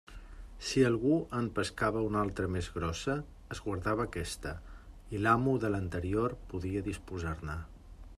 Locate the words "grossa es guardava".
2.77-4.07